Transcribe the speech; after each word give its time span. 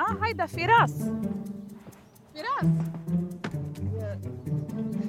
آه 0.00 0.24
هيدا 0.24 0.46
فراس. 0.46 0.92
فراس؟ 2.34 2.70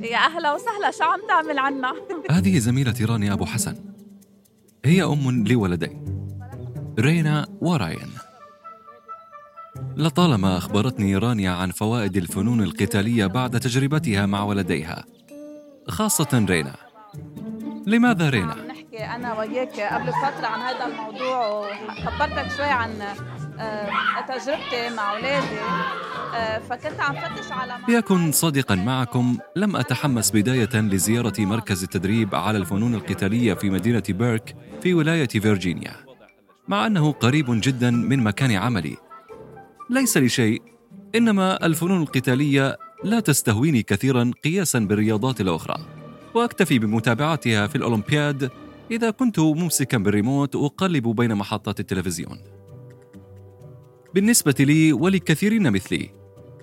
يا 0.01 0.17
أهلا 0.17 0.54
وسهلا 0.54 0.92
شو 0.92 1.04
عم 1.04 1.19
تعمل 1.27 1.59
عنا؟ 1.59 1.93
هذه 2.38 2.58
زميلتي 2.59 3.06
رانيا 3.06 3.33
أبو 3.33 3.46
حسن. 3.46 3.75
هي 4.86 5.04
أم 5.04 5.48
لولدين. 5.48 6.06
رينا 7.00 7.48
وراين. 7.62 8.10
لطالما 9.96 10.57
أخبرتني 10.57 11.18
رانيا 11.18 11.52
عن 11.52 11.71
فوائد 11.71 12.18
الفنون 12.18 12.64
القتالية 12.64 13.26
بعد 13.26 13.60
تجربتها 13.60 14.26
مع 14.26 14.44
ولديها. 14.44 15.06
خاصة 15.88 16.46
رينا. 16.50 16.76
لماذا 17.88 18.30
رينا؟ 18.30 18.52
عم 18.52 18.68
نحكي 18.68 18.98
أنا 18.98 19.40
وياك 19.40 19.80
قبل 19.80 20.12
فترة 20.12 20.48
عن 20.48 20.60
هذا 20.60 20.86
الموضوع 20.86 21.48
وخبرتك 21.48 22.52
شوي 22.58 22.66
عن 22.66 22.92
تجربتي 24.30 24.96
مع 24.96 25.12
أولادي 25.12 25.59
آه، 26.36 26.59
فكنت 26.59 26.99
عم 26.99 27.16
فتش 27.16 27.52
على 27.52 27.73
ليكن 27.88 28.32
صادقا 28.32 28.76
معكم 28.76 29.38
لم 29.55 29.76
أتحمس 29.76 30.32
بداية 30.32 30.70
لزيارة 30.76 31.34
مركز 31.40 31.84
التدريب 31.84 32.35
على 32.35 32.58
الفنون 32.58 32.95
القتالية 32.95 33.54
في 33.54 33.70
مدينة 33.70 34.04
بيرك 34.09 34.55
في 34.82 34.94
ولاية 34.94 35.27
فيرجينيا. 35.27 35.95
مع 36.68 36.88
أنه 36.88 37.12
قريب 37.12 37.45
جدا 37.49 37.91
من 37.91 38.23
مكان 38.23 38.52
عملي. 38.52 38.98
ليس 39.90 40.18
لشيء 40.18 40.62
إنما 41.16 41.66
الفنون 41.66 42.02
القتالية 42.02 42.77
لا 43.04 43.20
تستهويني 43.20 43.84
كثيرا 43.84 44.32
قياسا 44.44 44.80
بالرياضات 44.80 45.41
الأخرى. 45.41 45.77
وأكتفي 46.34 46.80
بمتابعتها 46.80 47.68
في 47.68 47.76
الأولمبياد 47.76 48.52
إذا 48.91 49.10
كنت 49.10 49.40
ممسكا 49.40 49.98
بالريموت 49.98 50.55
أقلب 50.55 51.07
بين 51.07 51.35
محطات 51.35 51.80
التلفزيون. 51.80 52.59
بالنسبة 54.13 54.55
لي 54.59 54.94
ولكثيرين 54.94 55.72
مثلي. 55.72 56.09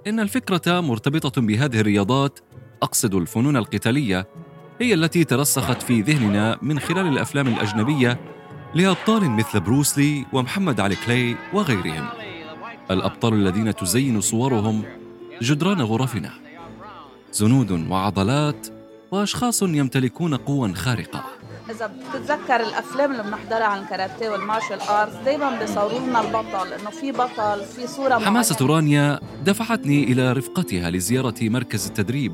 إن 0.07 0.21
الفكرة 0.21 0.81
مرتبطة 0.81 1.41
بهذه 1.41 1.81
الرياضات 1.81 2.39
أقصد 2.83 3.15
الفنون 3.15 3.57
القتالية 3.57 4.29
هي 4.81 4.95
التي 4.95 5.25
ترسخت 5.25 5.83
في 5.83 6.01
ذهننا 6.01 6.59
من 6.63 6.79
خلال 6.79 7.07
الأفلام 7.07 7.49
الأجنبية 7.49 8.21
لأبطال 8.75 9.31
مثل 9.31 9.61
بروسلي 9.61 10.27
ومحمد 10.33 10.81
علي 10.81 10.97
كلاي 11.07 11.37
وغيرهم. 11.53 12.09
الأبطال 12.91 13.35
الذين 13.35 13.75
تزين 13.75 14.21
صورهم 14.21 14.83
جدران 15.43 15.81
غرفنا. 15.81 16.31
زنود 17.33 17.71
وعضلات 17.91 18.67
وأشخاص 19.11 19.63
يمتلكون 19.63 20.35
قوى 20.35 20.75
خارقة. 20.75 21.25
إذا 21.71 21.87
بتتذكر 21.87 22.57
الأفلام 22.57 23.13
اللي 23.13 23.23
بنحضرها 23.23 23.65
عن 23.65 23.83
الكاراتيه 23.83 24.31
وال 24.31 24.42
martial 24.42 24.81
arts 24.81 25.17
دائما 25.25 25.59
بيصوروا 25.59 25.99
لنا 25.99 26.21
البطل 26.21 26.73
إنه 26.73 26.91
في 26.91 27.13
بطل 27.13 27.65
في 27.65 27.87
صورة 27.87 28.19
معينة. 28.19 28.57
رانيا 28.61 29.21
دفعتني 29.45 30.05
إلى 30.05 30.33
رفقتها 30.33 30.91
لزيارة 30.91 31.35
مركز 31.41 31.87
التدريب. 31.87 32.33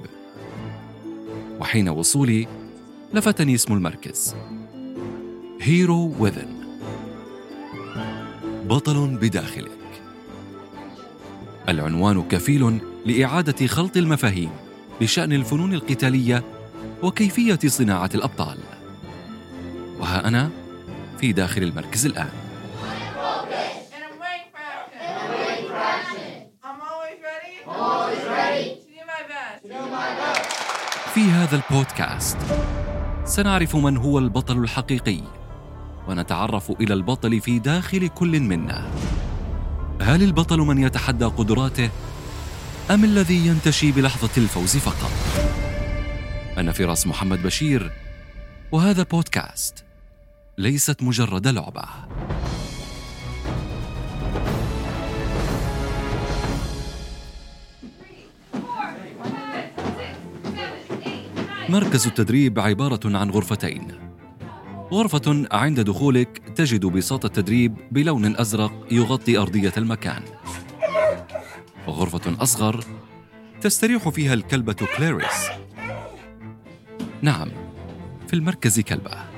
وحين 1.60 1.88
وصولي 1.88 2.48
لفتني 3.14 3.54
اسم 3.54 3.72
المركز. 3.74 4.34
هيرو 5.60 6.14
وذن 6.18 6.62
بطل 8.64 9.06
بداخلك. 9.20 9.70
العنوان 11.68 12.22
كفيل 12.22 12.80
لإعادة 13.06 13.66
خلط 13.66 13.96
المفاهيم 13.96 14.50
بشأن 15.00 15.32
الفنون 15.32 15.74
القتالية 15.74 16.42
وكيفية 17.02 17.58
صناعة 17.66 18.10
الأبطال. 18.14 18.58
وها 20.02 20.28
أنا 20.28 20.50
في 21.20 21.32
داخل 21.32 21.62
المركز 21.62 22.06
الآن. 22.06 22.28
في 31.14 31.20
هذا 31.20 31.56
البودكاست 31.56 32.38
سنعرف 33.24 33.76
من 33.76 33.96
هو 33.96 34.18
البطل 34.18 34.58
الحقيقي 34.58 35.20
ونتعرف 36.08 36.70
إلى 36.70 36.94
البطل 36.94 37.40
في 37.40 37.58
داخل 37.58 38.08
كل 38.08 38.40
منا. 38.40 38.90
هل 40.00 40.22
البطل 40.22 40.58
من 40.58 40.82
يتحدى 40.82 41.24
قدراته 41.24 41.90
أم 42.90 43.04
الذي 43.04 43.46
ينتشي 43.46 43.92
بلحظة 43.92 44.30
الفوز 44.36 44.76
فقط؟ 44.76 45.12
أنا 46.58 46.72
فراس 46.72 47.06
محمد 47.06 47.42
بشير 47.42 47.92
وهذا 48.72 49.02
بودكاست. 49.02 49.84
ليست 50.58 51.02
مجرد 51.02 51.48
لعبة 51.48 51.84
مركز 61.68 62.06
التدريب 62.06 62.60
عبارة 62.60 63.00
عن 63.04 63.30
غرفتين. 63.30 63.88
غرفة 64.92 65.46
عند 65.52 65.80
دخولك 65.80 66.38
تجد 66.56 66.86
بساط 66.86 67.24
التدريب 67.24 67.76
بلون 67.90 68.36
أزرق 68.36 68.86
يغطي 68.90 69.38
أرضية 69.38 69.72
المكان. 69.76 70.22
وغرفة 71.86 72.42
أصغر 72.42 72.84
تستريح 73.60 74.08
فيها 74.08 74.34
الكلبة 74.34 74.76
كلاريس. 74.96 75.48
نعم، 77.22 77.50
في 78.26 78.34
المركز 78.34 78.80
كلبة، 78.80 79.31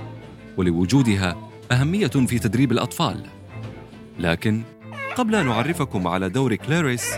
ولوجودها 0.56 1.36
أهمية 1.72 2.06
في 2.06 2.38
تدريب 2.38 2.72
الأطفال. 2.72 3.22
لكن 4.18 4.62
قبل 5.16 5.34
أن 5.34 5.48
أعرفكم 5.48 6.08
على 6.08 6.28
دور 6.28 6.54
كلاريس، 6.54 7.14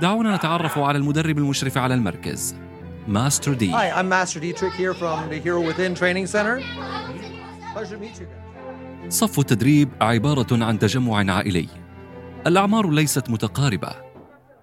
دعونا 0.00 0.36
نتعرف 0.36 0.78
على 0.78 0.98
المدرب 0.98 1.38
المشرف 1.38 1.78
على 1.78 1.94
المركز، 1.94 2.56
ماستر 3.08 3.52
دي. 3.52 3.72
Hi, 3.72 3.98
I'm 3.98 4.08
Master 4.08 4.40
Dietrich 4.40 4.74
here 4.74 4.94
from 4.94 5.30
the 5.30 5.38
Hero 5.44 5.60
Within 5.60 5.94
Training 5.94 6.26
Center. 6.26 6.60
Pleasure 7.74 7.96
to 7.96 8.00
meet 8.00 8.20
you 8.20 8.26
guys. 8.26 9.08
صف 9.08 9.38
التدريب 9.38 9.88
عبارة 10.00 10.64
عن 10.64 10.78
تجمع 10.78 11.32
عائلي. 11.34 11.68
الأعمار 12.46 12.90
ليست 12.90 13.30
متقاربة، 13.30 13.92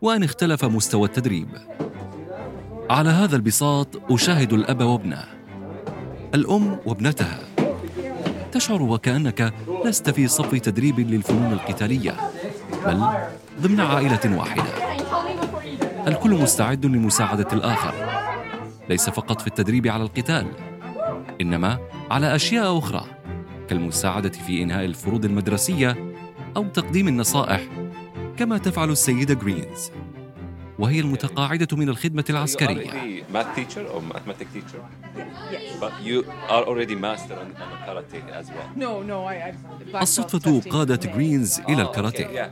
وأن 0.02 0.24
اختلف 0.24 0.66
مستوى 0.66 1.08
التدريب. 1.08 1.48
على 2.90 3.10
هذا 3.10 3.36
البساط 3.36 4.12
أشاهد 4.12 4.54
الأب 4.54 4.82
وابنه، 4.82 5.24
الأم 6.36 6.80
وابنتها. 6.86 7.40
تشعر 8.52 8.82
وكأنك 8.82 9.54
لست 9.86 10.10
في 10.10 10.28
صف 10.28 10.56
تدريب 10.56 11.00
للفنون 11.00 11.54
القتالية، 11.54 12.16
بل 12.86 13.08
ضمن 13.62 13.80
عائلة 13.80 14.38
واحدة. 14.38 14.64
الكل 16.08 16.30
مستعد 16.30 16.86
لمساعدة 16.86 17.48
الآخر، 17.54 17.94
ليس 18.90 19.10
فقط 19.10 19.42
في 19.42 19.48
التدريب 19.48 19.88
على 19.88 20.04
القتال، 20.04 20.48
إنما 21.42 21.78
على 22.12 22.36
أشياء 22.36 22.78
أخرى 22.78 23.06
كالمساعدة 23.70 24.30
في 24.30 24.64
إنهاء 24.64 24.86
الفروض 24.86 25.26
المدرسية 25.26 26.14
أو 26.58 26.64
تقديم 26.64 27.08
النصائح 27.08 27.62
كما 28.38 28.58
تفعل 28.58 28.90
السيدة 28.90 29.34
جرينز 29.34 29.92
وهي 30.80 31.00
المتقاعدة 31.00 31.68
من 31.78 31.90
الخدمة 31.90 32.24
العسكرية. 32.30 32.92
الصدفة 40.02 40.62
قادت 40.70 41.08
جرينز 41.08 41.60
إلى 41.70 41.82
الكاراتيه. 41.82 42.52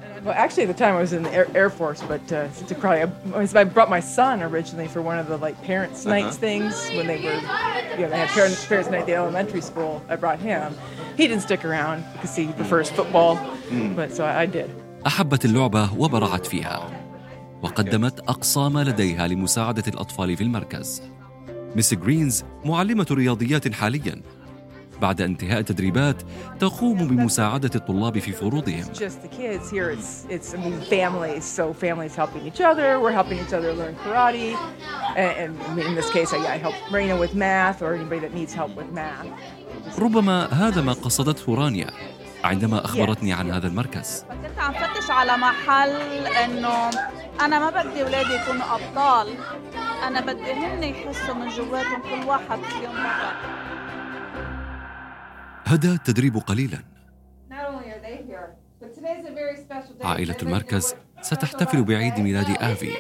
أحبت 15.08 15.46
اللعبة 15.46 15.94
وبرعت 15.98 16.46
فيها. 16.46 16.97
وقدمت 17.62 18.20
أقصى 18.20 18.70
ما 18.70 18.84
لديها 18.84 19.28
لمساعدة 19.28 19.84
الأطفال 19.88 20.38
في 20.38 20.44
المركز 20.44 21.02
Miss 21.76 21.94
جرينز 21.94 22.44
معلمة 22.66 23.08
رياضيات 23.12 23.74
حاليا 23.74 24.22
بعد 25.02 25.22
انتهاء 25.22 25.60
التدريبات 25.60 26.22
تقوم 26.60 27.08
بمساعدة 27.08 27.70
الطلاب 27.76 28.20
في 28.20 28.32
فروضهم 28.32 28.84
It's 28.84 29.00
just 29.00 29.22
the 29.22 29.28
kids 29.28 29.70
here. 29.72 29.90
It's 29.92 30.26
it's 30.30 30.54
I 30.54 30.58
mean 30.58 30.82
families. 30.82 31.46
So 31.58 31.74
families 31.74 32.16
helping 32.16 32.44
each 32.50 32.62
other. 32.62 33.00
We're 33.04 33.18
helping 33.22 33.38
each 33.44 33.54
other 33.58 33.72
learn 33.82 33.96
karate, 34.04 34.52
and, 35.24 35.34
and 35.42 35.52
I 35.68 35.76
mean, 35.76 35.86
in 35.92 35.96
this 36.00 36.10
case, 36.18 36.30
I, 36.38 36.40
I 36.56 36.58
help 36.66 36.76
Marina 36.92 37.16
with 37.24 37.34
math 37.48 37.78
or 37.84 37.90
anybody 38.00 38.22
that 38.26 38.34
needs 38.40 38.54
help 38.62 38.72
with 38.80 38.90
math. 38.92 39.28
ربما 40.00 40.54
هذا 40.54 40.82
ما 40.82 40.94
قصدته 40.94 41.56
رانيا 41.56 41.92
عندما 42.44 42.86
أخبرتني 42.86 43.34
عن 43.34 43.52
هذا 43.52 43.68
المركز 43.68 44.26
فكنت 44.30 44.60
عم 44.60 44.74
فتش 44.74 45.12
على 45.12 45.38
محل 45.38 46.28
إنه 46.28 46.90
أنا 47.42 47.60
ما 47.60 47.70
بدي 47.70 48.04
أولادي 48.04 48.34
يكونوا 48.34 48.76
أبطال. 48.76 49.38
أنا 50.08 50.22
بدي 50.22 50.54
هن 50.54 50.84
يحسوا 50.84 51.34
من 51.34 51.48
جواتهم 51.48 52.02
كل 52.02 52.28
واحد 52.28 52.60
فيهم 52.64 52.92
بطل 52.92 53.36
هدى 55.66 55.92
التدريب 55.92 56.38
قليلا. 56.38 56.84
عائلة 60.04 60.38
المركز 60.42 60.96
ستحتفل 61.22 61.84
بعيد 61.84 62.20
ميلاد 62.20 62.50
آفي. 62.50 62.98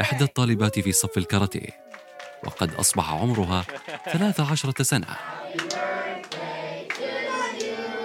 إحدى 0.00 0.24
الطالبات 0.24 0.78
في 0.78 0.92
صف 0.92 1.18
الكاراتيه. 1.18 1.70
وقد 2.44 2.74
أصبح 2.74 3.12
عمرها 3.12 3.64
13 4.12 4.82
سنة. 4.82 5.06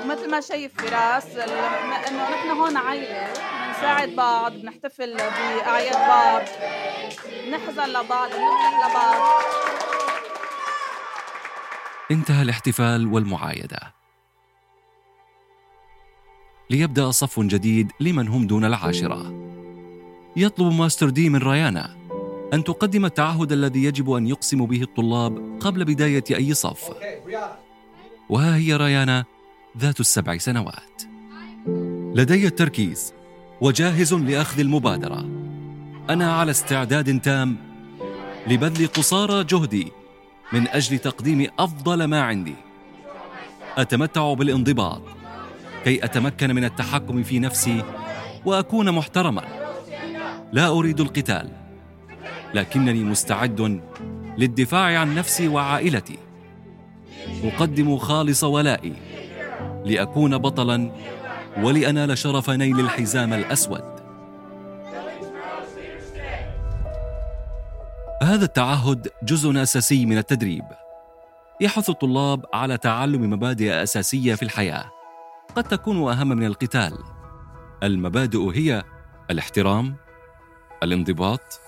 مثل 0.06 0.32
ما 0.32 0.42
شايف 0.42 0.82
فراس 0.82 1.36
إنه 2.08 2.30
نحن 2.30 2.50
هون 2.50 2.78
عائلة. 2.78 3.53
بنساعد 3.84 4.16
بعض 4.16 4.52
بنحتفل 4.54 5.14
بأعياد 5.18 5.96
بعض 5.96 6.42
نحزن 7.52 7.90
لبعض 7.90 8.30
بنفرح 8.30 8.90
لبعض. 8.90 9.44
انتهى 12.12 12.42
الاحتفال 12.42 13.14
والمعايدة. 13.14 13.94
ليبدأ 16.70 17.12
صف 17.12 17.40
جديد 17.40 17.92
لمن 18.00 18.28
هم 18.28 18.48
دون 18.48 18.66
العاشرة. 18.66 19.34
يطلب 20.36 20.74
ماستر 20.74 21.10
دي 21.10 21.30
من 21.30 21.40
ريانا 21.40 21.96
أن 22.54 22.64
تقدم 22.64 23.06
التعهد 23.06 23.52
الذي 23.52 23.84
يجب 23.84 24.12
أن 24.12 24.28
يقسم 24.28 24.66
به 24.66 24.82
الطلاب 24.82 25.60
قبل 25.62 25.86
بداية 25.86 26.24
أي 26.32 26.54
صف. 26.54 26.90
وها 28.30 28.56
هي 28.56 28.76
ريانا 28.76 29.26
ذات 29.78 30.00
السبع 30.00 30.38
سنوات. 30.38 31.02
لدي 32.16 32.48
التركيز 32.48 33.14
وجاهز 33.64 34.14
لأخذ 34.14 34.60
المبادرة. 34.60 35.26
أنا 36.10 36.34
على 36.34 36.52
استعداد 36.52 37.22
تام 37.22 37.58
لبذل 38.48 38.88
قصارى 38.88 39.44
جهدي 39.44 39.92
من 40.54 40.68
أجل 40.68 41.00
تقديم 41.00 41.48
أفضل 41.60 42.04
ما 42.04 42.22
عندي. 42.22 42.56
أتمتع 43.78 44.34
بالانضباط 44.34 45.02
كي 45.84 46.06
أتمكن 46.06 46.56
من 46.56 46.64
التحكم 46.64 47.24
في 47.24 47.40
نفسي 47.40 47.84
وأكون 48.46 48.92
محترما. 48.92 49.44
لا 50.54 50.68
أريد 50.68 51.00
القتال 51.00 51.50
لكنني 52.54 53.04
مستعد 53.04 53.82
للدفاع 54.38 55.00
عن 55.00 55.16
نفسي 55.16 55.48
وعائلتي. 55.48 56.18
أقدم 57.44 57.98
خالص 57.98 58.44
ولائي 58.44 58.94
لأكون 59.86 60.38
بطلا 60.38 60.92
ولانال 61.58 62.18
شرف 62.18 62.50
نيل 62.50 62.80
الحزام 62.80 63.34
الأسود. 63.34 63.94
هذا 68.24 68.46
التعهد 68.46 69.08
جزء 69.24 69.62
أساسي 69.64 70.06
من 70.06 70.18
التدريب. 70.18 70.66
يحث 71.62 71.90
الطلاب 71.90 72.46
على 72.54 72.78
تعلم 72.78 73.30
مبادئ 73.30 73.84
أساسية 73.84 74.36
في 74.36 74.44
الحياة. 74.44 74.92
قد 75.56 75.64
تكون 75.64 76.12
أهم 76.12 76.28
من 76.28 76.46
القتال. 76.46 76.98
المبادئ 77.84 78.58
هي 78.58 78.84
الاحترام 79.32 79.96
الانضباط 80.84 81.60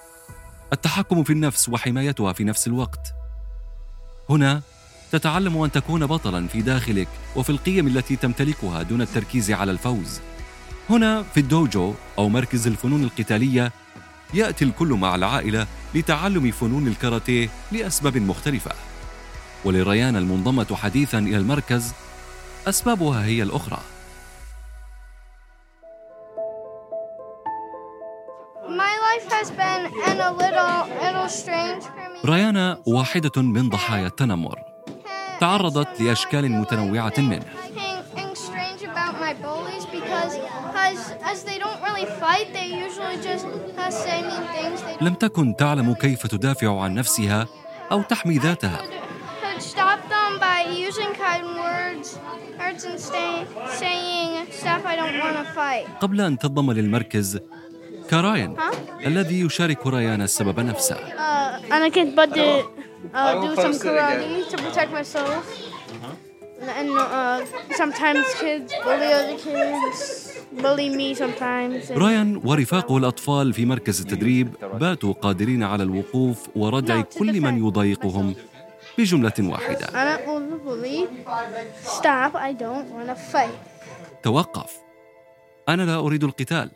التحكم 0.73 1.23
في 1.23 1.33
النفس 1.33 1.69
وحمايتها 1.69 2.33
في 2.33 2.43
نفس 2.43 2.67
الوقت. 2.67 3.13
هنا 4.29 4.61
تتعلم 5.11 5.57
أن 5.61 5.71
تكون 5.71 6.05
بطلا 6.05 6.47
في 6.47 6.61
داخلك 6.61 7.07
وفي 7.35 7.49
القيم 7.49 7.87
التي 7.87 8.15
تمتلكها 8.15 8.81
دون 8.81 9.01
التركيز 9.01 9.51
على 9.51 9.71
الفوز. 9.71 10.19
هنا 10.89 11.23
في 11.23 11.39
الدوجو 11.39 11.93
أو 12.17 12.29
مركز 12.29 12.67
الفنون 12.67 13.03
القتالية 13.03 13.71
يأتي 14.33 14.65
الكل 14.65 14.87
مع 14.87 15.15
العائلة 15.15 15.67
لتعلم 15.95 16.51
فنون 16.51 16.87
الكاراتيه 16.87 17.49
لأسباب 17.71 18.17
مختلفة. 18.17 18.71
ولريان 19.65 20.15
المنضمة 20.15 20.75
حديثا 20.75 21.19
إلى 21.19 21.37
المركز 21.37 21.93
أسبابها 22.67 23.25
هي 23.25 23.43
الأخرى. 23.43 23.79
ريانا 32.25 32.81
واحدة 32.87 33.41
من 33.41 33.69
ضحايا 33.69 34.07
التنمر. 34.07 34.74
تعرضت 35.45 36.01
لأشكال 36.01 36.51
متنوعة 36.51 37.13
منه. 37.17 37.45
لم 45.01 45.13
تكن 45.13 45.55
تعلم 45.55 45.93
كيف 45.93 46.27
تدافع 46.27 46.81
عن 46.81 46.93
نفسها 46.93 47.47
أو 47.91 48.01
تحمي 48.01 48.37
ذاتها. 48.37 48.81
قبل 56.01 56.21
أن 56.21 56.37
تضم 56.37 56.71
للمركز 56.71 57.39
كراين 58.09 58.55
الذي 59.05 59.41
يشارك 59.41 59.87
ريان 59.87 60.21
السبب 60.21 60.59
نفسه. 60.59 60.95
أنا 61.71 61.89
كنت 61.89 62.17
بدي 62.17 62.63
uh, 63.13 63.33
do 63.45 63.55
some 63.55 63.75
karate 63.79 64.49
to 64.51 64.57
protect 64.57 64.91
myself. 64.91 65.45
لأنه 66.61 66.99
uh, 66.99 67.45
sometimes 67.75 68.25
kids 68.41 68.71
bully 68.85 69.13
other 69.13 69.37
kids, 69.37 69.99
bully 70.51 70.89
me 70.89 71.15
sometimes. 71.15 71.91
رايان 71.91 72.41
ورفاقه 72.45 72.97
الأطفال 72.97 73.53
في 73.53 73.65
مركز 73.65 74.01
التدريب 74.01 74.55
باتوا 74.79 75.13
قادرين 75.13 75.63
على 75.63 75.83
الوقوف 75.83 76.49
وردع 76.55 77.01
كل 77.01 77.41
من 77.41 77.67
يضايقهم 77.67 78.35
بجملة 78.97 79.33
واحدة. 79.39 79.87
أنا 79.89 80.15
أقول 80.15 80.43
لبولي 80.43 81.07
stop 81.85 82.33
I 82.35 82.53
don't 82.53 82.89
want 82.95 83.09
to 83.09 83.35
fight. 83.35 83.57
توقف. 84.23 84.71
أنا 85.69 85.83
لا 85.83 85.95
أريد 85.95 86.23
القتال. 86.23 86.71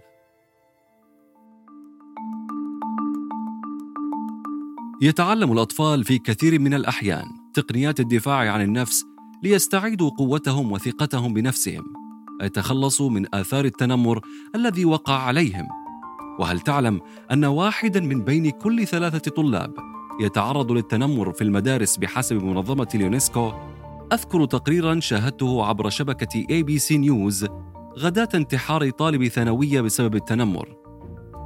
يتعلم 5.01 5.51
الأطفال 5.51 6.04
في 6.04 6.18
كثير 6.18 6.60
من 6.60 6.74
الأحيان 6.74 7.25
تقنيات 7.54 8.00
الدفاع 8.00 8.51
عن 8.51 8.62
النفس 8.62 9.06
ليستعيدوا 9.44 10.10
قوتهم 10.10 10.72
وثقتهم 10.72 11.34
بنفسهم 11.34 11.84
ويتخلصوا 12.42 13.10
من 13.10 13.36
آثار 13.36 13.66
التنمر 13.66 14.22
الذي 14.56 14.86
وقع 14.86 15.13
عليهم؟ 15.13 15.68
وهل 16.40 16.60
تعلم 16.60 17.01
أن 17.31 17.46
واحدا 17.46 18.00
من 18.00 18.24
بين 18.24 18.50
كل 18.50 18.88
ثلاثة 18.88 19.31
طلاب 19.31 19.74
يتعرض 20.22 20.72
للتنمر 20.72 21.34
في 21.34 21.44
المدارس 21.44 21.98
بحسب 21.98 22.44
منظمة 22.44 22.88
اليونسكو؟ 22.95 23.52
أذكر 24.13 24.45
تقريرا 24.45 25.00
شاهدته 25.00 25.66
عبر 25.66 25.90
شبكة 25.90 26.45
اي 26.50 26.63
بي 26.63 26.80
سي 26.80 26.98
نيوز 26.98 27.48
غداة 27.98 28.30
انتحار 28.36 28.90
طالب 28.90 29.28
ثانوية 29.28 29.81
بسبب 29.81 30.16
التنمر. 30.16 30.76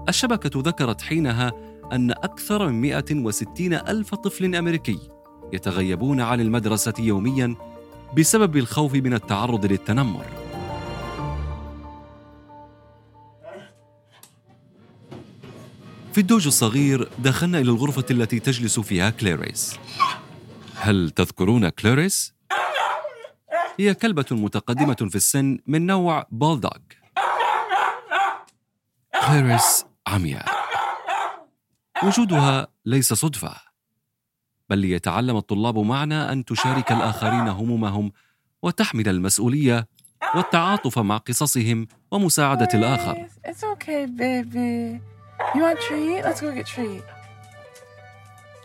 الشبكة 0.10 0.62
ذكرت 0.62 1.02
حينها 1.02 1.73
أن 1.94 2.12
أكثر 2.12 2.68
من 2.68 2.82
160 2.82 3.74
ألف 3.74 4.16
طفل 4.16 4.56
أمريكي 4.56 5.00
يتغيبون 5.54 6.22
عن 6.22 6.42
المدرسة 6.42 6.94
يوميا 7.00 7.56
بسبب 8.18 8.58
الخوف 8.58 8.94
من 8.94 9.14
التعرض 9.14 9.66
للتنمر. 9.66 10.26
في 16.14 16.18
الدوجو 16.18 16.48
الصغير 16.48 17.10
دخلنا 17.20 17.60
إلى 17.60 17.72
الغرفة 17.72 18.06
التي 18.12 18.40
تجلس 18.40 18.80
فيها 18.80 19.10
كلاريس. 19.10 19.80
هل 20.76 21.10
تذكرون 21.10 21.70
كلاريس؟ 21.70 22.34
هي 23.80 23.94
كلبة 23.94 24.26
متقدمة 24.32 24.94
في 25.10 25.16
السن 25.16 25.60
من 25.68 25.86
نوع 25.86 26.26
بولدوغ. 26.32 26.72
كلاريس 29.28 29.86
عمياء. 30.08 30.63
وجودها 32.04 32.68
ليس 32.86 33.14
صدفة 33.14 33.56
بل 34.70 34.78
ليتعلم 34.78 35.38
الطلاب 35.38 35.78
معنا 35.78 36.32
أن 36.32 36.46
تشارك 36.46 36.92
الآخرين 36.92 37.48
همومهم 37.48 38.12
وتحمل 38.62 39.10
المسؤولية 39.10 39.88
والتعاطف 40.36 41.00
مع 41.00 41.18
قصصهم 41.18 41.88
get 46.56 46.68
treat. 46.68 47.04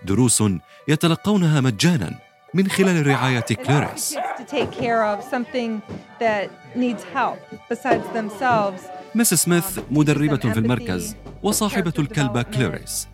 دروس 0.04 0.42
يتلقونها 0.88 1.60
مجانا 1.60 2.18
من 2.54 2.68
خلال 2.68 3.06
رعاية 3.06 3.40
كلاريس 3.40 4.16
to 4.16 4.42
take 4.42 4.72
care 4.72 5.02
of 5.02 5.22
something 5.34 5.82
that 6.20 6.48
needs 6.76 7.02
help 7.14 7.38
besides 7.70 8.06
themselves. 8.14 8.82
مس 9.14 9.34
سميث 9.34 9.78
مدربة 9.90 10.52
في 10.52 10.58
المركز 10.58 11.16
وصاحبة 11.42 11.92
الكلبة 11.98 12.42
كلاريس 12.42 13.08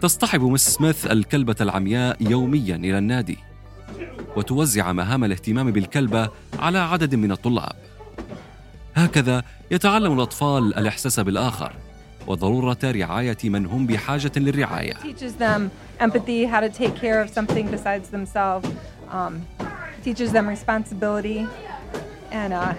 تصطحب 0.00 0.42
مس 0.42 0.68
سميث 0.74 1.06
الكلبة 1.06 1.56
العمياء 1.60 2.16
يوميا 2.20 2.76
إلى 2.76 2.98
النادي 2.98 3.38
وتوزع 4.36 4.92
مهام 4.92 5.24
الاهتمام 5.24 5.70
بالكلبة 5.70 6.28
على 6.58 6.78
عدد 6.78 7.14
من 7.14 7.32
الطلاب 7.32 7.72
هكذا 8.94 9.42
يتعلم 9.70 10.12
الأطفال 10.12 10.78
الإحساس 10.78 11.20
بالآخر 11.20 11.72
وضرورة 12.26 12.78
رعاية 12.84 13.36
من 13.44 13.66
هم 13.66 13.86
بحاجة 13.86 14.32
للرعاية 14.36 14.94
Teaches 14.94 15.34
them. 15.34 15.70
Um, 19.10 19.46
responsibility 20.48 21.46
and 22.32 22.52
uh, 22.52 22.74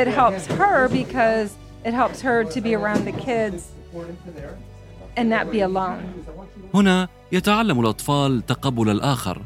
it 0.00 0.08
helps 0.08 0.46
her 0.46 0.88
because 0.88 1.56
it 1.84 1.92
helps 1.92 2.20
her 2.20 2.44
to 2.44 2.60
be 2.60 2.74
around 2.74 3.04
the 3.04 3.12
kids 3.12 3.72
and 5.16 5.28
not 5.30 5.52
be 5.52 5.60
alone. 5.60 6.02
هنا 6.74 7.08
يتعلم 7.32 7.80
الأطفال 7.80 8.46
تقبل 8.46 8.90
الآخر 8.90 9.42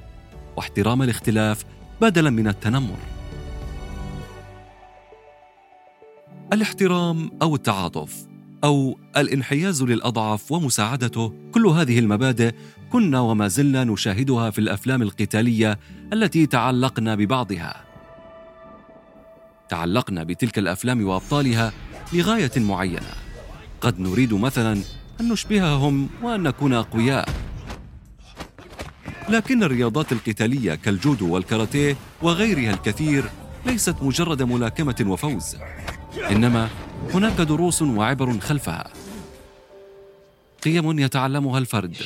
واحترام 0.57 1.03
الاختلاف 1.03 1.65
بدلا 2.01 2.31
من 2.31 2.49
التنمر. 2.49 2.97
الاحترام 6.53 7.31
أو 7.43 7.55
التعاطف 7.55 8.27
أو 8.65 8.99
الانحياز 9.17 9.83
للأضعف 9.83 10.53
ومساعدته، 10.53 11.33
كل 11.53 11.67
هذه 11.67 11.99
المبادئ 11.99 12.55
كنا 12.93 13.21
وما 13.21 13.49
زلنا 13.49 13.85
نشاهدها 13.85 14.51
في 14.51 14.59
الأفلام 14.59 15.03
القتالية 15.03 15.79
التي 16.13 16.47
تعلقنا 16.47 17.15
ببعضها. 17.15 17.85
تعلقنا 19.69 20.25
بتلك 20.25 20.59
الأفلام 20.59 21.07
وأبطالها 21.07 21.73
لغاية 22.13 22.51
معينة 22.57 23.11
قد 23.81 24.01
نريد 24.01 24.35
مثلا 24.35 24.79
أن 25.21 25.29
نشبههم 25.29 26.09
وأن 26.23 26.43
نكون 26.43 26.73
أقوياء. 26.73 27.29
لكن 29.29 29.63
الرياضات 29.63 30.13
القتالية 30.13 30.75
كالجودو 30.75 31.35
والكاراتيه 31.35 31.97
وغيرها 32.23 32.75
الكثير 32.75 33.25
ليست 33.67 33.97
مجرد 34.03 34.43
ملاكمة 34.43 35.05
وفوز 35.07 35.57
إنما 36.31 36.69
هناك 37.15 37.41
دروس 37.41 37.83
وعبر 37.83 38.39
خلفها. 38.39 38.91
قيم 40.65 40.99
يتعلمها 40.99 41.59
الفرد 41.59 41.97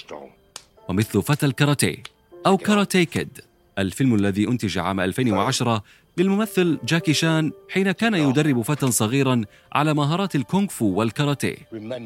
ومثل 0.89 1.23
فتى 1.23 1.47
الكاراتيه 1.47 2.03
أو 2.47 2.57
كاراتيه 2.57 3.05
كيد. 3.05 3.41
الفيلم 3.79 4.15
الذي 4.15 4.49
أنتج 4.49 4.79
عام 4.79 5.01
2010 5.01 5.83
للممثل 6.19 6.79
جاكي 6.85 7.15
شان 7.15 7.53
حين 7.69 7.93
كان 7.93 8.15
يدرب 8.15 8.63
فتى 8.63 8.91
صغيرا 8.91 9.43
على 9.73 9.95
مهارات 9.95 10.35
الكونغ 10.35 10.69
فو 10.69 10.87
والكاراتيه 10.87 11.57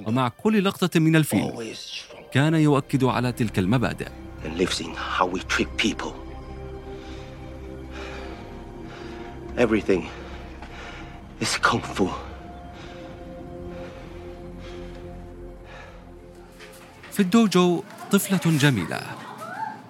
ومع 0.07 0.29
كل 0.29 0.65
لقطة 0.65 1.01
من 1.01 1.17
الفيلم 1.17 1.75
كان 2.33 2.55
يؤكد 2.55 3.05
على 3.05 3.33
تلك 3.33 3.59
المبادئ. 3.59 4.09
Everything 9.57 10.03
is 11.41 11.53
kung 11.59 11.83
fu. 11.95 12.09
في 17.13 17.21
الدوجو 17.21 17.83
طفلة 18.11 18.59
جميلة 18.59 19.01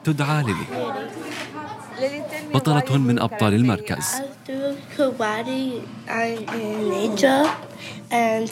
تدعى 0.04 0.42
ليلي 0.42 0.66
بطلة 2.54 2.98
من 2.98 3.18
أبطال 3.18 3.54
المركز 3.54 4.04
I 4.04 4.48
do 4.48 4.76
karate 4.96 5.82
and 6.08 6.38
ninja, 6.92 7.36
and 8.10 8.48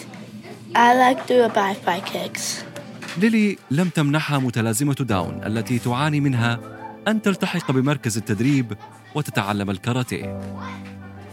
I 0.74 0.88
like 1.02 1.26
do 1.26 1.36
a 1.44 1.50
five 1.50 2.04
kicks. 2.04 2.64
ليلي 3.18 3.58
لم 3.70 3.88
تمنحها 3.88 4.38
متلازمة 4.38 4.94
داون 4.94 5.40
التي 5.46 5.78
تعاني 5.78 6.20
منها 6.20 6.58
أن 7.08 7.22
تلتحق 7.22 7.70
بمركز 7.72 8.16
التدريب 8.16 8.76
وتتعلم 9.14 9.70
الكاراتيه 9.70 10.40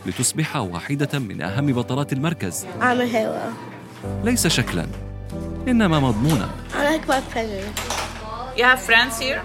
لتصبح 0.06 0.56
واحدة 0.56 1.20
من 1.20 1.42
أهم 1.42 1.74
بطلات 1.74 2.14
المركز 2.14 2.66
I'm 2.80 3.00
a 3.00 3.08
hero. 3.16 3.54
ليس 4.24 4.48
شكلا 4.48 4.86
إنما 5.68 6.00
مضمونا 6.00 6.50
I 6.74 6.98
like 6.98 7.08
my 7.08 7.22
friends. 7.34 7.80
You 8.58 8.64
have 8.64 8.80
friends 8.80 9.20
here? 9.20 9.42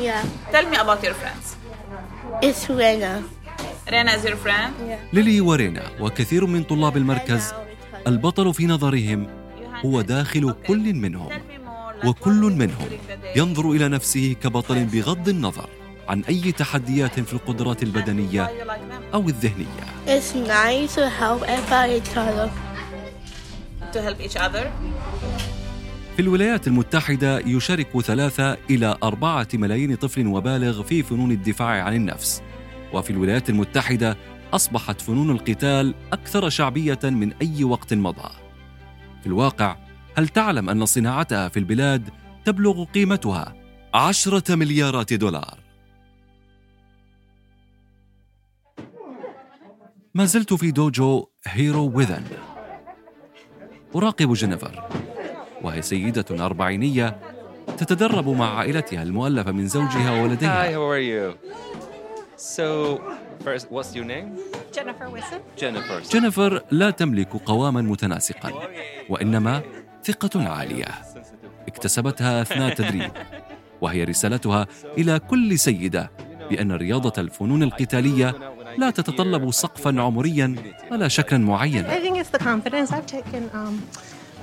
Yeah, 0.00 0.22
Tell 0.52 0.66
me 0.70 0.76
about 0.76 1.02
your 1.04 1.14
friends. 1.14 1.47
It's 2.42 2.68
Rena. 2.70 3.22
Rena 3.92 4.10
is 4.12 4.24
your 4.24 4.36
friend? 4.36 4.72
ليلي 5.12 5.40
ورينا 5.40 5.82
وكثير 6.00 6.46
من 6.46 6.62
طلاب 6.62 6.96
المركز 6.96 7.52
البطل 8.06 8.54
في 8.54 8.66
نظرهم 8.66 9.26
هو 9.84 10.00
داخل 10.00 10.54
كل 10.66 10.94
منهم 10.94 11.28
وكل 12.04 12.40
منهم 12.40 12.88
ينظر 13.36 13.70
إلى 13.70 13.88
نفسه 13.88 14.36
كبطل 14.42 14.84
بغض 14.84 15.28
النظر 15.28 15.68
عن 16.08 16.22
أي 16.28 16.52
تحديات 16.52 17.20
في 17.20 17.32
القدرات 17.32 17.82
البدنية 17.82 18.50
أو 19.14 19.28
الذهنية 19.28 19.84
It's 20.06 20.34
nice 20.34 20.94
to 20.94 21.08
help 21.20 21.42
everybody 21.42 21.92
each 22.00 22.16
other. 22.16 22.50
To 23.92 24.02
help 24.02 24.20
each 24.20 24.36
other? 24.36 24.64
في 26.18 26.24
الولايات 26.24 26.66
المتحدة 26.66 27.38
يشارك 27.38 28.00
ثلاثة 28.00 28.56
إلى 28.70 28.98
أربعة 29.02 29.48
ملايين 29.54 29.94
طفل 29.94 30.26
وبالغ 30.26 30.82
في 30.82 31.02
فنون 31.02 31.30
الدفاع 31.30 31.82
عن 31.82 31.94
النفس. 31.94 32.42
وفي 32.92 33.10
الولايات 33.10 33.50
المتحدة 33.50 34.16
أصبحت 34.52 35.00
فنون 35.00 35.30
القتال 35.30 35.94
أكثر 36.12 36.48
شعبية 36.48 36.98
من 37.04 37.32
أي 37.32 37.64
وقت 37.64 37.94
مضى. 37.94 38.30
في 39.20 39.26
الواقع 39.26 39.76
هل 40.14 40.28
تعلم 40.28 40.70
أن 40.70 40.86
صناعتها 40.86 41.48
في 41.48 41.58
البلاد 41.58 42.10
تبلغ 42.44 42.84
قيمتها 42.84 43.54
عشرة 43.94 44.54
مليارات 44.54 45.12
دولار؟ 45.12 45.58
ما 50.14 50.24
زلت 50.24 50.54
في 50.54 50.70
دوجو 50.70 51.26
هيرو 51.46 51.92
ويذن 51.94 52.24
أراقب 53.96 54.32
جينيفر 54.32 54.88
وهي 55.62 55.82
سيدة 55.82 56.44
أربعينية 56.46 57.16
تتدرب 57.78 58.28
مع 58.28 58.58
عائلتها 58.58 59.02
المؤلفة 59.02 59.52
من 59.52 59.66
زوجها 59.66 60.08
Hi, 60.08 60.20
وولديها 60.20 60.72
how 60.72 60.92
are 60.92 61.00
you? 61.00 61.36
So, 62.36 63.00
first, 63.44 63.66
what's 63.70 63.94
your 63.96 64.04
name? 64.04 64.28
Jennifer. 64.72 65.06
Jennifer. 65.56 66.10
جينيفر 66.12 66.62
لا 66.70 66.90
تملك 66.90 67.28
قواما 67.36 67.82
متناسقا 67.82 68.52
وإنما 69.08 69.62
ثقة 70.04 70.48
عالية 70.48 70.86
اكتسبتها 71.68 72.42
أثناء 72.42 72.68
التدريب 72.68 73.10
وهي 73.80 74.04
رسالتها 74.04 74.66
إلى 74.98 75.18
كل 75.18 75.58
سيدة 75.58 76.10
بأن 76.50 76.72
رياضة 76.72 77.12
الفنون 77.22 77.62
القتالية 77.62 78.34
لا 78.78 78.90
تتطلب 78.90 79.50
سقفا 79.50 80.00
عمريا 80.00 80.54
ولا 80.92 81.08
شكلا 81.08 81.38
معينا 81.38 81.94
I 81.96 82.00
think 82.00 82.16
it's 82.18 82.38
the 82.38 82.44
confidence. 82.44 82.92
I've 82.92 83.06
taken 83.06 83.50
um, 83.52 83.82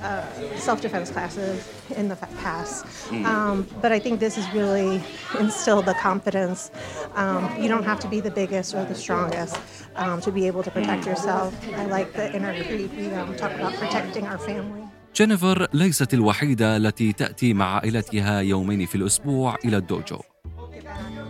uh, 0.02 0.22
self-defense 0.56 1.10
classes 1.10 1.68
in 1.96 2.08
the 2.08 2.16
past, 2.42 2.86
um, 3.24 3.66
but 3.82 3.92
I 3.92 3.98
think 3.98 4.20
this 4.20 4.36
has 4.36 4.46
really 4.54 5.02
instilled 5.38 5.86
the 5.86 5.94
confidence. 5.94 6.70
Um, 7.14 7.50
you 7.62 7.68
don't 7.68 7.84
have 7.84 8.00
to 8.00 8.08
be 8.08 8.20
the 8.20 8.30
biggest 8.30 8.74
or 8.74 8.84
the 8.84 8.94
strongest 8.94 9.56
um, 9.96 10.20
to 10.20 10.30
be 10.30 10.46
able 10.46 10.62
to 10.62 10.70
protect 10.70 11.06
yourself. 11.06 11.54
I 11.76 11.84
like 11.86 12.12
the 12.12 12.34
inner 12.36 12.52
creed. 12.64 12.90
We 12.96 13.06
um, 13.14 13.36
talk 13.36 13.52
about 13.52 13.72
protecting 13.74 14.26
our 14.26 14.38
family. 14.38 14.82
جينيفر 15.16 15.66
ليست 15.72 16.14
الوحيدة 16.14 16.76
التي 16.76 17.12
تأتي 17.12 17.54
مع 17.54 17.74
عائلتها 17.74 18.40
يومين 18.40 18.86
في 18.86 18.94
الأسبوع 18.94 19.56
إلى 19.64 19.76
الدوجو 19.76 20.18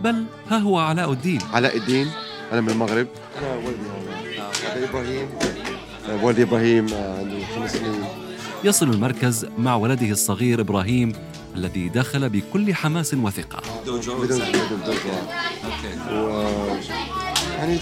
بل 0.03 0.25
ها 0.49 0.57
هو 0.57 0.79
علاء 0.79 1.11
الدين 1.11 1.39
علاء 1.53 1.77
الدين 1.77 2.07
أنا 2.51 2.61
من 2.61 2.69
المغرب 2.69 3.07
أنا 3.39 3.55
والدي 3.55 3.87
هنا 4.37 4.49
هذا 4.73 4.89
إبراهيم 4.89 5.27
آه، 6.09 6.25
والدي 6.25 6.43
إبراهيم 6.43 6.87
آه، 6.93 7.19
عنده 7.19 7.45
خمس 7.55 7.73
سنين 7.73 8.26
يصل 8.63 8.89
المركز 8.89 9.45
مع 9.57 9.75
ولده 9.75 10.11
الصغير 10.11 10.61
إبراهيم 10.61 11.13
الذي 11.55 11.89
دخل 11.89 12.29
بكل 12.29 12.73
حماس 12.73 13.13
وثقة 13.13 13.61
يعني 17.57 17.81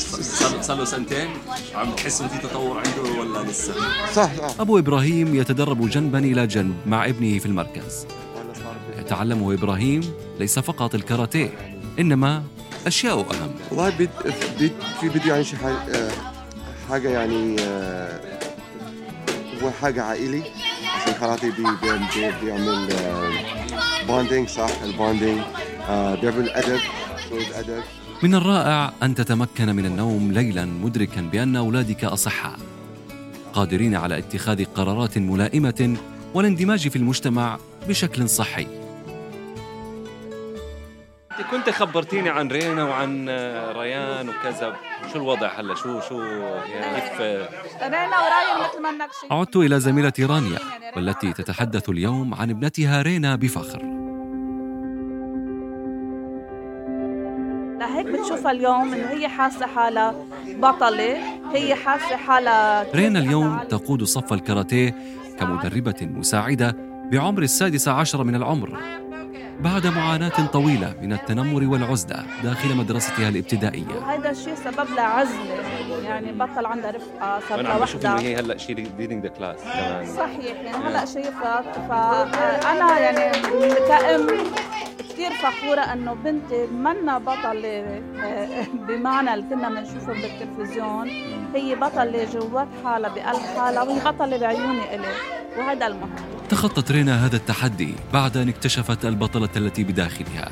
صار 0.61 0.77
له 0.77 0.85
سنتين 0.85 1.27
عم 1.75 1.91
تحس 1.91 2.21
ان 2.21 2.27
في 2.27 2.47
تطور 2.47 2.77
عنده 2.77 3.19
ولا 3.19 3.49
لسه؟ 3.49 3.73
صح 4.13 4.29
أبو 4.59 4.79
إبراهيم 4.79 5.35
يتدرب 5.35 5.89
جنبا 5.89 6.19
إلى 6.19 6.47
جنب 6.47 6.75
مع 6.85 7.05
ابنه 7.05 7.39
في 7.39 7.45
المركز 7.45 8.07
يتعلم 8.99 9.51
إبراهيم 9.51 10.01
ليس 10.39 10.59
فقط 10.59 10.95
الكاراتيه 10.95 11.49
إنما 11.99 12.43
أشياء 12.87 13.19
أهم 13.19 13.51
والله 13.71 13.89
في 14.99 15.09
فيديو 15.09 15.35
عن 15.35 15.43
شي 15.43 15.57
حاجة, 15.57 15.73
آه، 15.73 16.11
حاجة 16.89 17.09
يعني 17.09 17.55
آه، 17.59 18.34
هو 19.63 19.71
حاجة 19.71 20.03
عائلي 20.03 20.43
عشان 20.95 21.13
كاراتيه 21.19 21.51
بي 21.51 21.63
بي 21.81 21.89
بي 22.15 22.31
بيعمل 22.45 22.89
bonding 24.07 24.49
صح؟ 24.49 24.69
ال 24.83 24.90
bonding 24.90 25.39
آه، 25.89 26.15
بيعمل 26.15 26.49
أدب 26.49 26.79
شوية 27.29 27.59
أدب. 27.59 27.83
من 28.23 28.35
الرائع 28.35 28.93
أن 29.03 29.15
تتمكن 29.15 29.75
من 29.75 29.85
النوم 29.85 30.31
ليلا 30.31 30.65
مدركا 30.65 31.21
بأن 31.21 31.55
أولادك 31.55 32.03
أصحاء 32.03 32.59
قادرين 33.53 33.95
على 33.95 34.17
اتخاذ 34.17 34.65
قرارات 34.65 35.17
ملائمة 35.17 35.97
والاندماج 36.33 36.87
في 36.87 36.95
المجتمع 36.95 37.57
بشكل 37.87 38.29
صحي. 38.29 38.84
كنت 41.51 41.69
خبرتيني 41.69 42.29
عن 42.29 42.47
رينا 42.47 42.83
وعن 42.83 43.25
آه، 43.29 43.71
ريان 43.71 44.29
وكذا. 44.29 44.75
شو 45.13 45.17
الوضع 45.17 45.47
هلا؟ 45.59 45.75
شو 45.75 45.99
شو 45.99 46.21
يعني 46.21 47.01
كيف؟ 47.01 47.21
رينا 47.81 48.17
وراين 48.19 48.69
مثل 48.69 48.81
ما 48.81 48.89
انك 48.89 49.09
شيء 49.21 49.33
عدت 49.33 49.55
إلى 49.55 49.79
زميلتي 49.79 50.25
رانيا 50.25 50.59
والتي 50.95 51.33
تتحدث 51.33 51.89
اليوم 51.89 52.33
عن 52.33 52.49
ابنتها 52.49 53.01
رينا 53.01 53.35
بفخر. 53.35 53.79
لهيك 57.79 58.05
بتشوف 58.05 58.25
بشوفها 58.31 58.51
اليوم 58.51 58.93
إنه 58.93 59.07
هي 59.09 59.27
حاسة 59.27 59.67
حالها 59.67 60.15
بطلة 60.47 61.17
هي 61.53 61.75
حاسة 61.75 62.15
حالها 62.15 62.95
رينا 62.95 63.19
اليوم 63.19 63.59
تقود 63.69 64.03
صف 64.03 64.33
الكاراتيه 64.33 64.95
كمدربة 65.39 65.95
مساعدة 66.01 66.75
بعمر 67.11 67.41
السادسة 67.41 67.91
عشر 67.91 68.23
من 68.23 68.35
العمر. 68.35 68.79
بعد 69.59 69.87
معاناة 69.87 70.47
طويلة 70.53 70.93
من 71.01 71.13
التنمر 71.13 71.63
والعزلة 71.63 72.23
داخل 72.43 72.75
مدرستها 72.75 73.29
الابتدائية. 73.29 73.99
هذا 74.07 74.29
الشيء 74.29 74.55
سبب 74.55 74.89
لها 74.95 75.03
عزله 75.03 75.55
يعني 76.03 76.31
بطل 76.31 76.65
عندها 76.65 76.91
رفقة 76.91 77.39
صار 77.49 77.61
لها 77.61 77.73
عم 77.73 77.79
بشوف 77.79 78.05
هي 78.05 78.35
هلأ 78.35 78.57
شي 78.57 78.73
leading 78.73 79.23
the 79.23 79.29
class 79.29 79.59
كمان. 79.63 80.05
صحيح 80.05 80.61
يعني 80.61 80.87
هلأ 80.87 81.05
شايفها 81.05 81.61
فأنا 81.89 82.99
يعني 82.99 83.39
كأم 83.87 84.27
كثير 84.99 85.31
فخورة 85.31 85.81
إنه 85.81 86.13
بنتي 86.13 86.67
منا 86.67 87.17
بطلة 87.17 88.01
بمعنى 88.73 89.33
اللي 89.33 89.45
كنا 89.49 89.69
بنشوفه 89.69 90.13
بالتلفزيون 90.13 91.09
هي 91.55 91.75
بطلة 91.75 92.27
جوات 92.33 92.67
حالها 92.83 93.09
بقلب 93.09 93.41
حالها 93.57 93.83
وهي 93.83 93.99
بطلة 93.99 94.37
بعيوني 94.37 94.95
إلي 94.95 95.07
وهذا 95.57 95.87
المهم. 95.87 96.34
تخطت 96.49 96.91
رينا 96.91 97.25
هذا 97.25 97.35
التحدي 97.35 97.95
بعد 98.13 98.37
أن 98.37 98.49
اكتشفت 98.49 99.05
البطلة 99.05 99.49
التي 99.57 99.83
بداخلها 99.83 100.51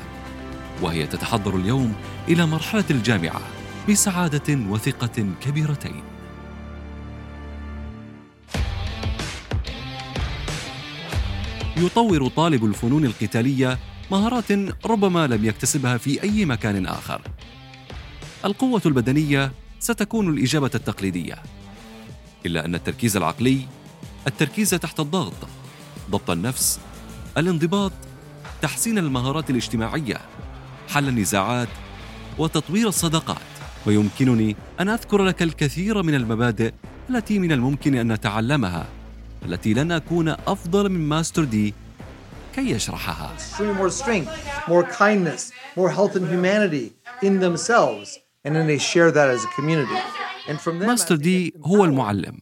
وهي 0.82 1.06
تتحضر 1.06 1.56
اليوم 1.56 1.94
إلى 2.28 2.46
مرحلة 2.46 2.84
الجامعة 2.90 3.40
بسعادة 3.88 4.54
وثقة 4.70 5.26
كبيرتين. 5.40 6.02
يطور 11.76 12.28
طالب 12.28 12.64
الفنون 12.64 13.04
القتالية 13.04 13.78
مهارات 14.10 14.52
ربما 14.86 15.26
لم 15.26 15.44
يكتسبها 15.44 15.96
في 15.96 16.22
أي 16.22 16.44
مكان 16.44 16.86
آخر. 16.86 17.20
القوة 18.44 18.82
البدنية 18.86 19.52
ستكون 19.78 20.28
الإجابة 20.28 20.70
التقليدية. 20.74 21.42
إلا 22.46 22.64
أن 22.64 22.74
التركيز 22.74 23.16
العقلي 23.16 23.60
التركيز 24.26 24.70
تحت 24.70 25.00
الضغط. 25.00 25.34
ضبط 26.10 26.30
النفس 26.30 26.80
الانضباط 27.36 27.92
تحسين 28.62 28.98
المهارات 28.98 29.50
الاجتماعية 29.50 30.20
حل 30.88 31.08
النزاعات 31.08 31.68
وتطوير 32.38 32.88
الصداقات. 32.88 33.36
ويمكنني 33.86 34.56
أن 34.80 34.88
أذكر 34.88 35.24
لك 35.24 35.42
الكثير 35.42 36.02
من 36.02 36.14
المبادئ 36.14 36.72
التي 37.10 37.38
من 37.38 37.52
الممكن 37.52 37.94
أن 37.94 38.12
نتعلمها 38.12 38.86
التي 39.44 39.74
لن 39.74 39.92
أكون 39.92 40.28
أفضل 40.28 40.88
من 40.88 41.08
ماستر 41.08 41.44
دي 41.44 41.74
كي 42.54 42.70
يشرحها. 42.70 43.36
More 43.58 43.90
strength, 43.90 44.30
more 44.68 44.84
kindness, 44.84 45.52
more 45.76 45.90
and 45.90 46.26
humanity 46.34 46.92
in 47.22 47.40
themselves, 47.40 48.18
and 48.44 48.56
then 48.56 48.66
they 48.66 48.78
share 48.78 49.10
that 49.10 49.28
as 49.28 49.44
a 49.44 49.48
community. 49.56 50.00
master 50.66 51.16
دي 51.16 51.54
هو 51.64 51.84
المعلم 51.84 52.38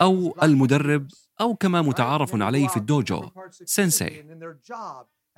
أو 0.00 0.36
المدرب 0.42 1.08
أو 1.40 1.54
كما 1.54 1.82
متعارف 1.82 2.42
عليه 2.42 2.68
في 2.68 2.76
الدوجو 2.76 3.22
سينسي. 3.64 4.24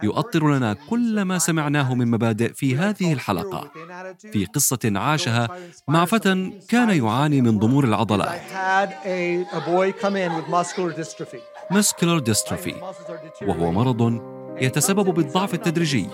يؤطر 0.03 0.57
لنا 0.57 0.77
كل 0.91 1.23
ما 1.23 1.39
سمعناه 1.39 1.95
من 1.95 2.11
مبادئ 2.11 2.53
في 2.53 2.77
هذه 2.77 3.13
الحلقة. 3.13 3.71
في 4.33 4.45
قصة 4.45 4.93
عاشها 4.97 5.49
مع 5.89 6.05
فتى 6.05 6.53
كان 6.69 6.91
يعاني 6.91 7.41
من 7.41 7.59
ضمور 7.59 7.85
العضلات. 7.85 8.41
muscular 11.71 12.19
dystrophy 12.19 12.75
وهو 13.43 13.73
مرض 13.73 14.23
يتسبب 14.61 15.15
بالضعف 15.15 15.55
التدريجي 15.55 16.09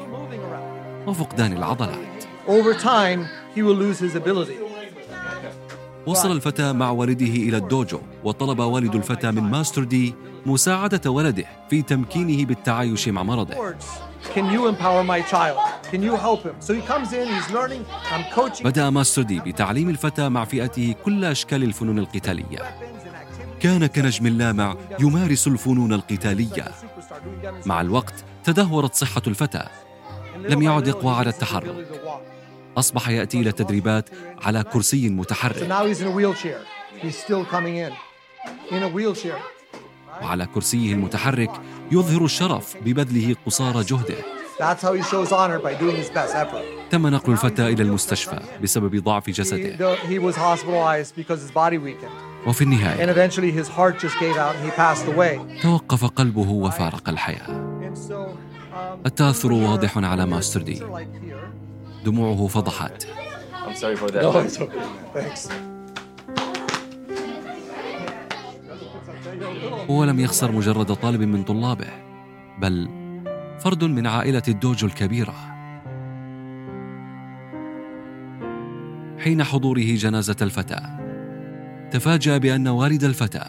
وفقدان 1.07 1.53
العضلات. 1.53 2.25
Over 2.49 2.75
time, 2.75 3.21
he 3.55 3.63
will 3.63 3.79
lose 3.85 3.99
his 3.99 4.15
ability. 4.15 4.66
وصل 6.07 6.33
الفتى 6.33 6.73
مع 6.73 6.91
والده 6.91 7.27
إلى 7.27 7.57
الدوجو 7.57 8.01
وطلب 8.25 8.59
والد 8.59 8.95
الفتى 8.95 9.31
من 9.31 9.43
ماستر 9.43 9.85
دي 9.85 10.15
مساعدة 10.47 11.11
ولده 11.11 11.45
في 11.71 11.83
تمكينه 11.83 12.45
بالتعايش 12.45 13.09
مع 13.09 13.23
مرضه 13.23 13.55
Words. 13.55 13.85
Can 14.35 14.47
you 14.55 14.67
empower 14.73 15.03
my 15.05 15.21
child? 15.33 15.59
Can 15.93 16.03
you 16.03 16.15
help 16.27 16.41
him? 16.47 16.55
So 16.61 16.75
he 16.75 16.83
comes 16.93 17.13
in, 17.13 17.27
he's 17.35 17.51
learning, 17.51 17.85
I'm 18.13 18.25
coaching. 18.35 18.65
بدأ 18.67 18.91
ماستر 18.91 19.23
دي 19.23 19.41
بتعليم 19.41 19.89
الفتى 19.91 20.29
مع 20.29 20.45
فئته 20.45 20.95
كل 21.05 21.25
أشكال 21.25 21.63
الفنون 21.63 21.99
القتالية 21.99 22.59
كان 23.61 23.87
كنجم 23.87 24.27
لامع 24.27 24.77
يمارس 25.01 25.47
الفنون 25.47 25.93
القتالية 25.93 26.65
مع 27.67 27.81
الوقت 27.81 28.25
تدهورت 28.45 28.95
صحة 28.95 29.23
الفتى 29.27 29.65
لم 30.49 30.63
يعد 30.63 30.87
يقوى 30.89 31.15
على 31.15 31.31
التحرك 31.31 31.87
أصبح 32.77 33.09
يأتي 33.09 33.41
إلى 33.41 33.51
التدريبات 33.51 34.11
على 34.43 34.63
كرسي 34.63 35.09
متحرك. 35.09 35.63
وعلى 40.23 40.47
كرسيه 40.55 40.93
المتحرك 40.93 41.51
يظهر 41.93 42.25
الشرف 42.25 42.77
ببذله 42.85 43.37
قصارى 43.47 43.83
جهده. 43.83 44.15
تم 46.91 47.07
نقل 47.07 47.33
الفتى 47.33 47.67
إلى 47.67 47.83
المستشفى 47.83 48.41
بسبب 48.63 49.05
ضعف 49.05 49.31
جسده. 49.31 49.77
وفي 52.47 52.63
النهاية 52.63 53.05
توقف 55.63 56.05
قلبه 56.05 56.51
وفارق 56.51 57.09
الحياة. 57.09 57.79
التأثر 59.07 59.53
واضح 59.53 59.99
على 59.99 60.27
ماستر 60.27 60.63
دي. 60.63 60.83
دموعه 62.07 62.47
فضحت. 62.47 63.07
هو 69.91 70.05
لم 70.05 70.21
يخسر 70.21 70.53
مجرد 70.53 70.95
طالب 70.95 71.23
من 71.23 71.43
طلابه 71.43 71.91
بل 72.59 72.89
فرد 73.59 73.85
من 73.85 74.07
عائلة 74.07 74.43
الدوجو 74.49 74.87
الكبيرة. 74.87 75.35
حين 79.19 79.45
حضوره 79.45 79.81
جنازة 79.81 80.37
الفتى 80.43 80.81
تفاجأ 81.91 82.39
بأن 82.39 82.69
والد 82.69 83.05
الفتى 83.05 83.45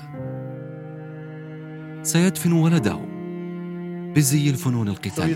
سيدفن 2.02 2.52
ولده. 2.52 3.17
بزي 4.16 4.50
الفنون 4.50 4.88
القتالية. 4.88 5.34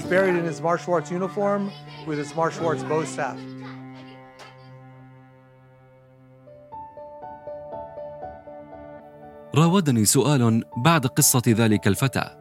راودني 9.55 10.05
سؤال 10.05 10.63
بعد 10.77 11.05
قصة 11.07 11.41
ذلك 11.47 11.87
الفتى 11.87 12.37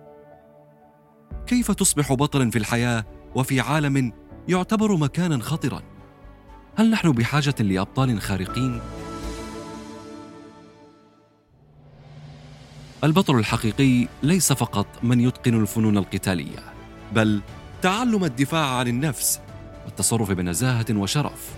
كيف 1.47 1.71
تصبح 1.71 2.13
بطلا 2.13 2.51
في 2.51 2.59
الحياة 2.59 3.05
وفي 3.35 3.61
عالم 3.61 4.13
يعتبر 4.49 4.97
مكانا 4.97 5.39
خطرا 5.39 5.83
هل 6.77 6.91
نحن 6.91 7.13
بحاجة 7.13 7.55
لأبطال 7.61 8.21
خارقين؟ 8.21 8.81
البطل 13.05 13.39
الحقيقي 13.39 14.09
ليس 14.23 14.53
فقط 14.53 14.87
من 15.03 15.21
يتقن 15.21 15.61
الفنون 15.61 15.99
القتالية 15.99 16.59
بل 17.13 17.41
تعلم 17.83 18.25
الدفاع 18.25 18.67
عن 18.67 18.89
النفس 18.89 19.41
والتصرف 19.85 20.33
بنزاهة 20.33 20.87
وشرف 20.91 21.51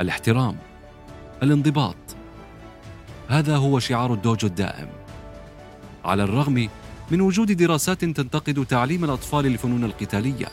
الاحترام 0.00 0.56
الانضباط. 1.42 1.96
هذا 3.28 3.56
هو 3.56 3.78
شعار 3.78 4.14
الدوجو 4.14 4.46
الدائم. 4.46 4.88
على 6.04 6.22
الرغم 6.22 6.68
من 7.10 7.20
وجود 7.20 7.52
دراسات 7.52 8.04
تنتقد 8.04 8.66
تعليم 8.68 9.04
الأطفال 9.04 9.46
الفنون 9.46 9.84
القتالية 9.84 10.48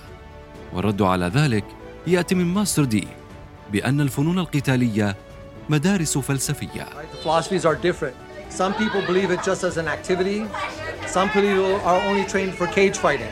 والرد 0.73 1.01
على 1.01 1.25
ذلك 1.25 1.65
يأتي 2.07 2.35
من 2.35 2.45
ماستر 2.45 2.83
دي 2.83 3.07
بأن 3.71 4.01
الفنون 4.01 4.39
القتالية 4.39 5.15
مدارس 5.69 6.17
فلسفية. 6.17 6.87
Some 8.49 8.73
people 8.73 9.01
believe 9.01 9.31
it 9.31 9.43
just 9.43 9.63
as 9.63 9.77
an 9.77 9.87
activity. 9.87 10.45
Some 11.05 11.29
people 11.29 11.75
are 11.81 12.01
only 12.09 12.25
trained 12.25 12.53
for 12.53 12.67
cage 12.67 12.97
fighting. 12.97 13.29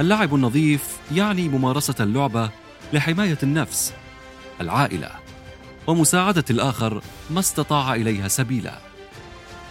اللعب 0.00 0.34
النظيف 0.34 0.98
يعني 1.12 1.48
ممارسة 1.48 1.94
اللعبة 2.00 2.50
لحماية 2.92 3.38
النفس 3.42 3.92
العائلة 4.60 5.10
ومساعدة 5.86 6.44
الآخر 6.50 7.02
ما 7.30 7.40
استطاع 7.40 7.94
إليها 7.94 8.28
سبيلا 8.28 8.78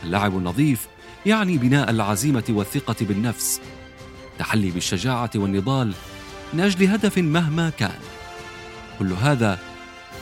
اللعب 0.04 0.38
النظيف 0.38 0.88
يعني 1.26 1.58
بناء 1.58 1.90
العزيمة 1.90 2.44
والثقة 2.50 2.96
بالنفس 3.02 3.62
تحلي 4.40 4.72
بالشجاعة 4.72 5.32
والنضال 5.36 5.94
من 6.54 6.60
أجل 6.60 6.88
هدف 6.88 7.18
مهما 7.18 7.70
كان 7.70 8.00
كل 9.00 9.14
هذا 9.14 9.60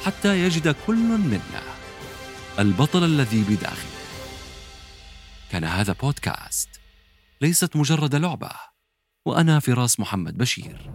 حتى 0.06 0.40
يجد 0.40 0.76
كل 0.88 0.96
منا 0.96 1.62
البطل 2.60 3.04
الذي 3.04 3.44
بداخله. 3.44 3.98
كان 5.52 5.64
هذا 5.64 5.94
بودكاست. 5.94 6.70
ليست 7.42 7.76
مجرد 7.76 8.16
لعبة 8.16 8.52
وأنا 9.26 9.60
فراس 9.60 10.00
محمد 10.00 10.38
بشير. 10.38 10.92